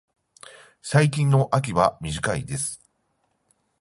[0.81, 2.81] 最近の秋は短いです。